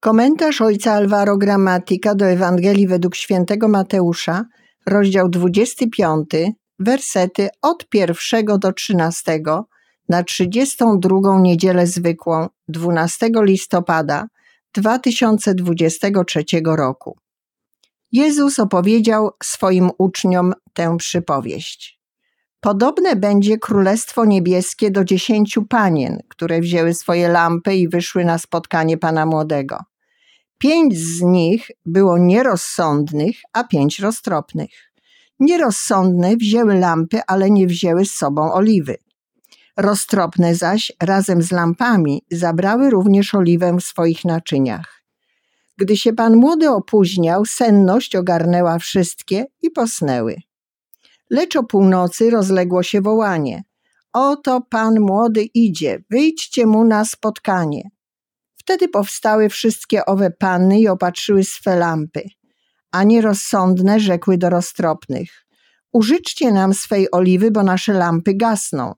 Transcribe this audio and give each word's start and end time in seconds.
Komentarz 0.00 0.60
ojca 0.60 0.92
Alvaro 0.92 1.36
Gramatika 1.36 2.14
do 2.14 2.26
Ewangelii 2.26 2.86
według 2.86 3.16
świętego 3.16 3.68
Mateusza, 3.68 4.44
rozdział 4.86 5.28
25, 5.28 6.30
wersety 6.78 7.48
od 7.62 7.88
pierwszego 7.88 8.58
do 8.58 8.72
13 8.72 9.40
na 10.08 10.22
32 10.22 11.40
niedzielę 11.40 11.86
zwykłą 11.86 12.48
12 12.68 13.30
listopada 13.34 14.26
2023 14.74 16.44
roku. 16.64 17.18
Jezus 18.12 18.58
opowiedział 18.58 19.30
swoim 19.42 19.90
uczniom 19.98 20.52
tę 20.72 20.96
przypowieść. 20.96 22.00
Podobne 22.60 23.16
będzie 23.16 23.58
Królestwo 23.58 24.24
Niebieskie 24.24 24.90
do 24.90 25.04
dziesięciu 25.04 25.66
panien, 25.66 26.18
które 26.28 26.60
wzięły 26.60 26.94
swoje 26.94 27.28
lampy 27.28 27.74
i 27.74 27.88
wyszły 27.88 28.24
na 28.24 28.38
spotkanie 28.38 28.98
Pana 28.98 29.26
Młodego. 29.26 29.89
Pięć 30.60 30.98
z 30.98 31.22
nich 31.22 31.70
było 31.86 32.18
nierozsądnych, 32.18 33.36
a 33.52 33.64
pięć 33.64 33.98
roztropnych. 33.98 34.70
Nierozsądne 35.38 36.36
wzięły 36.36 36.78
lampy, 36.78 37.20
ale 37.26 37.50
nie 37.50 37.66
wzięły 37.66 38.04
z 38.04 38.14
sobą 38.14 38.52
oliwy. 38.52 38.96
Roztropne 39.76 40.54
zaś 40.54 40.92
razem 41.02 41.42
z 41.42 41.52
lampami 41.52 42.22
zabrały 42.30 42.90
również 42.90 43.34
oliwę 43.34 43.76
w 43.76 43.84
swoich 43.84 44.24
naczyniach. 44.24 45.02
Gdy 45.78 45.96
się 45.96 46.12
pan 46.12 46.36
młody 46.36 46.70
opóźniał, 46.70 47.44
senność 47.44 48.16
ogarnęła 48.16 48.78
wszystkie 48.78 49.44
i 49.62 49.70
posnęły. 49.70 50.36
Lecz 51.30 51.56
o 51.56 51.64
północy 51.64 52.30
rozległo 52.30 52.82
się 52.82 53.00
wołanie: 53.00 53.64
Oto 54.12 54.60
pan 54.70 55.00
młody 55.00 55.42
idzie, 55.42 56.04
wyjdźcie 56.10 56.66
mu 56.66 56.84
na 56.84 57.04
spotkanie. 57.04 57.90
Wtedy 58.70 58.88
powstały 58.88 59.48
wszystkie 59.48 60.06
owe 60.06 60.30
panny 60.30 60.80
i 60.80 60.88
opatrzyły 60.88 61.44
swe 61.44 61.76
lampy, 61.76 62.22
a 62.92 63.04
nierozsądne 63.04 64.00
rzekły 64.00 64.38
do 64.38 64.50
roztropnych: 64.50 65.46
Użyczcie 65.92 66.52
nam 66.52 66.74
swej 66.74 67.10
oliwy, 67.10 67.50
bo 67.50 67.62
nasze 67.62 67.92
lampy 67.92 68.34
gasną. 68.34 68.94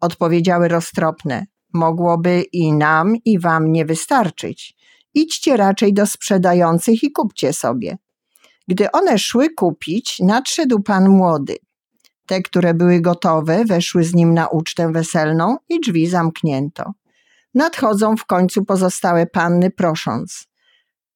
Odpowiedziały 0.00 0.68
roztropne: 0.68 1.46
Mogłoby 1.72 2.44
i 2.52 2.72
nam, 2.72 3.16
i 3.24 3.38
wam 3.38 3.72
nie 3.72 3.84
wystarczyć. 3.84 4.76
Idźcie 5.14 5.56
raczej 5.56 5.94
do 5.94 6.06
sprzedających 6.06 7.02
i 7.02 7.12
kupcie 7.12 7.52
sobie. 7.52 7.98
Gdy 8.68 8.90
one 8.90 9.18
szły 9.18 9.50
kupić, 9.54 10.20
nadszedł 10.20 10.82
pan 10.82 11.08
młody. 11.08 11.56
Te, 12.26 12.42
które 12.42 12.74
były 12.74 13.00
gotowe, 13.00 13.64
weszły 13.64 14.04
z 14.04 14.14
nim 14.14 14.34
na 14.34 14.48
ucztę 14.48 14.92
weselną 14.92 15.56
i 15.68 15.80
drzwi 15.80 16.06
zamknięto. 16.06 16.92
Nadchodzą 17.54 18.16
w 18.16 18.24
końcu 18.26 18.64
pozostałe 18.64 19.26
panny, 19.26 19.70
prosząc: 19.70 20.46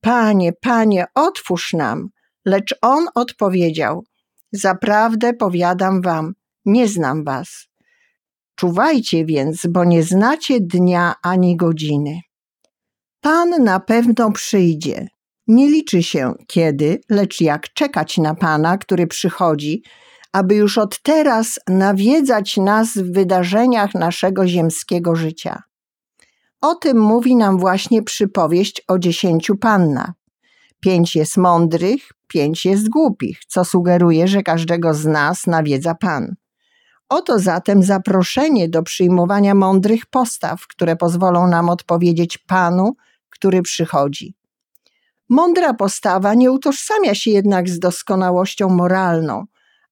Panie, 0.00 0.52
panie, 0.52 1.06
otwórz 1.14 1.72
nam. 1.72 2.08
Lecz 2.44 2.74
on 2.82 3.06
odpowiedział: 3.14 4.04
Zaprawdę 4.52 5.34
powiadam 5.34 6.02
wam, 6.02 6.32
nie 6.64 6.88
znam 6.88 7.24
was. 7.24 7.68
Czuwajcie 8.54 9.24
więc, 9.24 9.66
bo 9.66 9.84
nie 9.84 10.02
znacie 10.02 10.60
dnia 10.60 11.14
ani 11.22 11.56
godziny. 11.56 12.20
Pan 13.20 13.64
na 13.64 13.80
pewno 13.80 14.32
przyjdzie. 14.32 15.08
Nie 15.46 15.70
liczy 15.70 16.02
się 16.02 16.34
kiedy, 16.46 17.00
lecz 17.10 17.40
jak 17.40 17.72
czekać 17.72 18.18
na 18.18 18.34
Pana, 18.34 18.78
który 18.78 19.06
przychodzi, 19.06 19.82
aby 20.32 20.54
już 20.54 20.78
od 20.78 21.02
teraz 21.02 21.58
nawiedzać 21.68 22.56
nas 22.56 22.88
w 22.88 23.12
wydarzeniach 23.12 23.94
naszego 23.94 24.46
ziemskiego 24.46 25.16
życia. 25.16 25.62
O 26.62 26.74
tym 26.74 27.00
mówi 27.00 27.36
nam 27.36 27.58
właśnie 27.58 28.02
przypowieść 28.02 28.82
o 28.88 28.98
dziesięciu 28.98 29.56
pannach. 29.56 30.12
Pięć 30.80 31.16
jest 31.16 31.36
mądrych, 31.36 32.08
pięć 32.28 32.64
jest 32.64 32.88
głupich, 32.88 33.40
co 33.48 33.64
sugeruje, 33.64 34.28
że 34.28 34.42
każdego 34.42 34.94
z 34.94 35.06
nas 35.06 35.46
nawiedza 35.46 35.94
Pan. 35.94 36.34
Oto 37.08 37.38
zatem 37.38 37.82
zaproszenie 37.82 38.68
do 38.68 38.82
przyjmowania 38.82 39.54
mądrych 39.54 40.06
postaw, 40.06 40.66
które 40.66 40.96
pozwolą 40.96 41.46
nam 41.46 41.70
odpowiedzieć 41.70 42.38
Panu, 42.38 42.96
który 43.28 43.62
przychodzi. 43.62 44.34
Mądra 45.28 45.74
postawa 45.74 46.34
nie 46.34 46.52
utożsamia 46.52 47.14
się 47.14 47.30
jednak 47.30 47.68
z 47.68 47.78
doskonałością 47.78 48.68
moralną, 48.68 49.44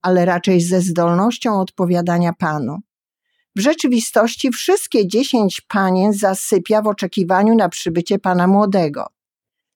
ale 0.03 0.25
raczej 0.25 0.61
ze 0.61 0.81
zdolnością 0.81 1.61
odpowiadania 1.61 2.33
Panu. 2.33 2.79
W 3.57 3.61
rzeczywistości 3.61 4.51
wszystkie 4.51 5.07
dziesięć 5.07 5.61
panien 5.61 6.13
zasypia 6.13 6.83
w 6.83 6.87
oczekiwaniu 6.87 7.55
na 7.55 7.69
przybycie 7.69 8.19
Pana 8.19 8.47
Młodego. 8.47 9.07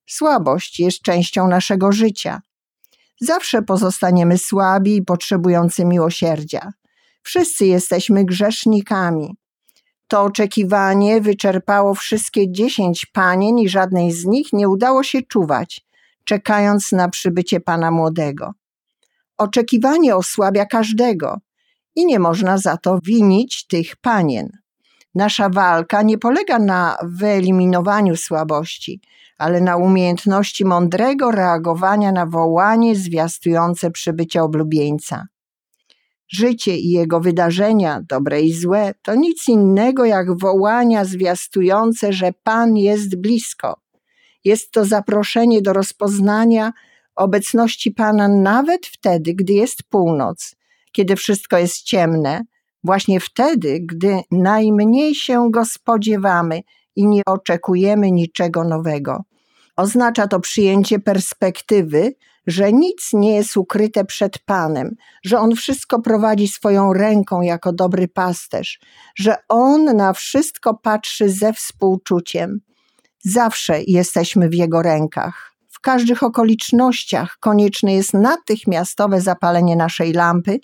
Słabość 0.06 0.80
jest 0.80 1.02
częścią 1.02 1.48
naszego 1.48 1.92
życia. 1.92 2.42
Zawsze 3.20 3.62
pozostaniemy 3.62 4.38
słabi 4.38 4.96
i 4.96 5.02
potrzebujący 5.02 5.84
miłosierdzia. 5.84 6.72
Wszyscy 7.22 7.66
jesteśmy 7.66 8.24
grzesznikami. 8.24 9.36
To 10.08 10.22
oczekiwanie 10.22 11.20
wyczerpało 11.20 11.94
wszystkie 11.94 12.52
dziesięć 12.52 13.06
panien 13.06 13.58
i 13.58 13.68
żadnej 13.68 14.12
z 14.12 14.24
nich 14.24 14.52
nie 14.52 14.68
udało 14.68 15.02
się 15.02 15.22
czuwać, 15.22 15.86
czekając 16.24 16.92
na 16.92 17.08
przybycie 17.08 17.60
Pana 17.60 17.91
Młodego. 17.91 18.52
Oczekiwanie 19.38 20.16
osłabia 20.16 20.66
każdego 20.66 21.38
i 21.94 22.06
nie 22.06 22.19
można 22.19 22.59
za 22.59 22.77
to 22.77 22.99
winić 23.05 23.66
tych 23.66 23.97
panien. 23.97 24.49
Nasza 25.15 25.49
walka 25.49 26.03
nie 26.03 26.19
polega 26.19 26.59
na 26.59 26.97
wyeliminowaniu 27.03 28.16
słabości, 28.16 29.00
ale 29.38 29.60
na 29.60 29.77
umiejętności 29.77 30.65
mądrego 30.65 31.31
reagowania 31.31 32.12
na 32.12 32.27
wołanie 32.27 32.97
zwiastujące 32.97 33.91
przybycie 33.91 34.43
oblubieńca. 34.43 35.27
Życie 36.28 36.77
i 36.77 36.91
jego 36.91 37.21
wydarzenia, 37.21 38.00
dobre 38.09 38.43
i 38.43 38.53
złe, 38.53 38.94
to 39.03 39.15
nic 39.15 39.49
innego 39.49 40.04
jak 40.04 40.38
wołania 40.38 41.04
zwiastujące, 41.04 42.12
że 42.12 42.33
Pan 42.43 42.77
jest 42.77 43.16
blisko. 43.16 43.77
Jest 44.44 44.71
to 44.71 44.84
zaproszenie 44.84 45.62
do 45.62 45.72
rozpoznania 45.72 46.72
obecności 47.16 47.91
Pana 47.91 48.28
nawet 48.28 48.87
wtedy, 48.87 49.34
gdy 49.34 49.53
jest 49.53 49.83
północ, 49.83 50.56
kiedy 50.94 51.16
wszystko 51.16 51.59
jest 51.59 51.82
ciemne, 51.82 52.41
właśnie 52.84 53.21
wtedy, 53.21 53.81
gdy 53.81 54.21
najmniej 54.31 55.15
się 55.15 55.50
go 55.50 55.65
spodziewamy 55.65 56.60
i 56.97 57.06
nie 57.06 57.22
oczekujemy 57.27 58.10
niczego 58.10 58.65
nowego. 58.65 59.25
Oznacza 59.77 60.28
to 60.28 60.41
przyjęcie 60.41 60.99
perspektywy, 60.99 62.15
że 62.47 62.72
nic 62.72 63.10
nie 63.12 63.34
jest 63.34 63.56
ukryte 63.56 64.04
przed 64.04 64.38
Panem, 64.38 64.97
że 65.25 65.38
On 65.38 65.54
wszystko 65.54 66.00
prowadzi 66.00 66.49
swoją 66.49 66.93
ręką 66.93 67.41
jako 67.41 67.72
dobry 67.72 68.09
pasterz, 68.09 68.81
że 69.16 69.37
On 69.49 69.84
na 69.84 70.12
wszystko 70.12 70.75
patrzy 70.75 71.28
ze 71.28 71.53
współczuciem. 71.53 72.60
Zawsze 73.25 73.83
jesteśmy 73.87 74.49
w 74.49 74.54
Jego 74.54 74.83
rękach. 74.83 75.53
W 75.69 75.81
każdych 75.81 76.22
okolicznościach 76.22 77.37
konieczne 77.41 77.94
jest 77.94 78.15
natychmiastowe 78.15 79.21
zapalenie 79.21 79.77
naszej 79.77 80.12
lampy, 80.12 80.60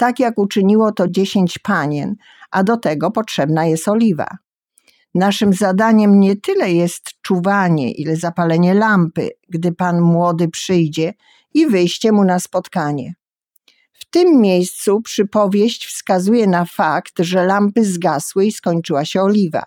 tak 0.00 0.18
jak 0.18 0.38
uczyniło 0.38 0.92
to 0.92 1.08
dziesięć 1.08 1.58
panien, 1.58 2.14
a 2.50 2.62
do 2.62 2.76
tego 2.76 3.10
potrzebna 3.10 3.66
jest 3.66 3.88
oliwa. 3.88 4.26
Naszym 5.14 5.52
zadaniem 5.52 6.20
nie 6.20 6.36
tyle 6.36 6.72
jest 6.72 7.10
czuwanie, 7.22 7.92
ile 7.92 8.16
zapalenie 8.16 8.74
lampy, 8.74 9.30
gdy 9.48 9.72
Pan 9.72 10.00
młody 10.00 10.48
przyjdzie 10.48 11.14
i 11.54 11.66
wyjście 11.66 12.12
mu 12.12 12.24
na 12.24 12.38
spotkanie. 12.38 13.14
W 13.92 14.10
tym 14.10 14.40
miejscu 14.40 15.00
przypowieść 15.00 15.86
wskazuje 15.86 16.46
na 16.46 16.64
fakt, 16.64 17.18
że 17.18 17.46
lampy 17.46 17.84
zgasły 17.84 18.46
i 18.46 18.52
skończyła 18.52 19.04
się 19.04 19.22
oliwa. 19.22 19.62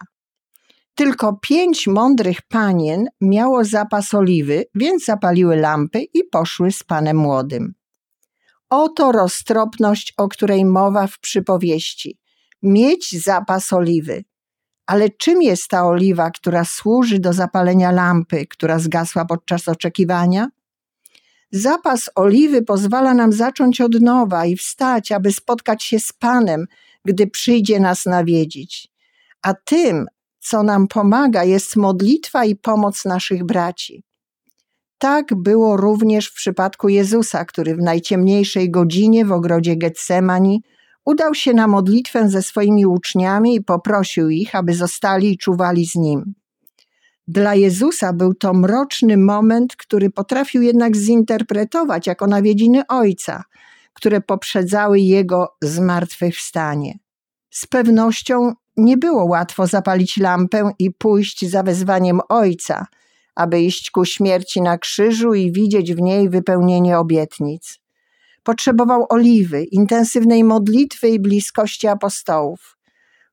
Tylko 0.96 1.34
pięć 1.42 1.88
mądrych 1.88 2.42
panien 2.42 3.08
miało 3.22 3.64
zapas 3.64 4.14
oliwy, 4.14 4.66
więc 4.76 5.06
zapaliły 5.06 5.56
lampy 5.56 6.02
i 6.14 6.24
poszły 6.24 6.72
z 6.72 6.84
panem 6.84 7.18
młodym. 7.18 7.74
Oto 8.76 9.12
roztropność, 9.12 10.14
o 10.18 10.28
której 10.28 10.66
mowa 10.66 11.08
w 11.08 11.20
przypowieści. 11.20 12.18
Mieć 12.64 13.24
zapas 13.24 13.74
oliwy. 13.74 14.24
Ale 14.86 15.10
czym 15.10 15.42
jest 15.42 15.68
ta 15.68 15.86
oliwa, 15.88 16.32
która 16.32 16.66
służy 16.66 17.20
do 17.20 17.34
zapalenia 17.34 17.92
lampy, 17.92 18.48
która 18.48 18.80
zgasła 18.80 19.26
podczas 19.26 19.68
oczekiwania? 19.68 20.48
Zapas 21.52 22.10
oliwy 22.16 22.62
pozwala 22.62 23.14
nam 23.14 23.34
zacząć 23.34 23.82
od 23.82 24.02
nowa 24.02 24.46
i 24.46 24.56
wstać, 24.56 25.12
aby 25.12 25.32
spotkać 25.32 25.84
się 25.84 26.00
z 26.00 26.14
Panem, 26.14 26.66
gdy 27.06 27.28
przyjdzie 27.28 27.80
nas 27.80 28.06
nawiedzić. 28.06 28.88
A 29.42 29.54
tym, 29.54 30.06
co 30.40 30.64
nam 30.64 30.88
pomaga, 30.88 31.44
jest 31.44 31.76
modlitwa 31.76 32.46
i 32.46 32.56
pomoc 32.56 33.06
naszych 33.06 33.44
braci. 33.44 34.04
Tak 35.04 35.36
było 35.36 35.78
również 35.78 36.28
w 36.28 36.34
przypadku 36.34 36.90
Jezusa, 36.90 37.46
który 37.46 37.76
w 37.76 37.82
najciemniejszej 37.82 38.72
godzinie 38.72 39.26
w 39.26 39.32
ogrodzie 39.32 39.76
Getsemani 39.76 40.64
udał 41.06 41.36
się 41.36 41.54
na 41.54 41.68
modlitwę 41.68 42.30
ze 42.30 42.42
swoimi 42.42 42.86
uczniami 42.86 43.56
i 43.56 43.64
poprosił 43.64 44.30
ich, 44.30 44.56
aby 44.56 44.74
zostali 44.76 45.34
i 45.34 45.38
czuwali 45.38 45.86
z 45.86 45.96
nim. 45.96 46.34
Dla 47.28 47.56
Jezusa 47.56 48.14
był 48.14 48.34
to 48.34 48.54
mroczny 48.54 49.18
moment, 49.18 49.76
który 49.76 50.10
potrafił 50.10 50.62
jednak 50.62 50.96
zinterpretować 50.96 52.08
jako 52.08 52.28
nawiedziny 52.28 52.88
Ojca, 52.88 53.44
które 53.94 54.22
poprzedzały 54.22 55.00
Jego 55.00 55.48
zmartwychwstanie. 55.62 57.00
Z 57.50 57.66
pewnością 57.66 58.54
nie 58.78 58.98
było 58.98 59.26
łatwo 59.26 59.68
zapalić 59.68 60.18
lampę 60.18 60.72
i 60.80 60.92
pójść 60.92 61.50
za 61.50 61.64
wezwaniem 61.64 62.20
Ojca, 62.30 62.86
aby 63.36 63.62
iść 63.62 63.92
ku 63.92 64.06
śmierci 64.06 64.62
na 64.62 64.78
krzyżu 64.78 65.34
i 65.34 65.52
widzieć 65.52 65.94
w 65.94 66.02
niej 66.02 66.30
wypełnienie 66.30 67.00
obietnic. 67.00 67.80
Potrzebował 68.44 69.06
oliwy, 69.10 69.64
intensywnej 69.64 70.44
modlitwy 70.44 71.10
i 71.10 71.20
bliskości 71.20 71.88
apostołów. 71.88 72.78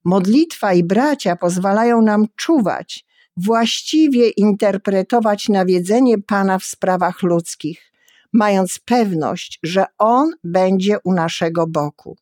Modlitwa 0.05 0.73
i 0.73 0.85
bracia 0.85 1.37
pozwalają 1.37 2.02
nam 2.02 2.26
czuwać, 2.37 3.05
właściwie 3.37 4.29
interpretować 4.29 5.49
nawiedzenie 5.49 6.19
Pana 6.19 6.58
w 6.58 6.64
sprawach 6.64 7.23
ludzkich, 7.23 7.93
mając 8.32 8.79
pewność, 8.79 9.58
że 9.62 9.85
On 9.99 10.31
będzie 10.44 10.97
u 11.05 11.12
naszego 11.12 11.67
boku. 11.67 12.17